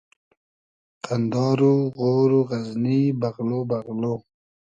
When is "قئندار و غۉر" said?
1.05-2.29